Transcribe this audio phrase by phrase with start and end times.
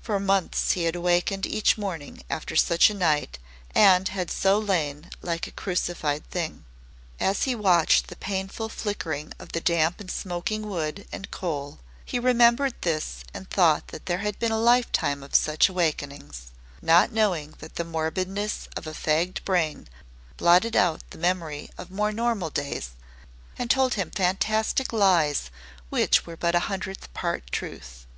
[0.00, 3.38] For months he had awakened each morning after such a night
[3.76, 6.64] and had so lain like a crucified thing.
[7.20, 12.18] As he watched the painful flickering of the damp and smoking wood and coal he
[12.18, 16.46] remembered this and thought that there had been a lifetime of such awakenings,
[16.82, 19.86] not knowing that the morbidness of a fagged brain
[20.36, 22.94] blotted out the memory of more normal days
[23.56, 25.52] and told him fantastic lies
[25.88, 28.08] which were but a hundredth part truth.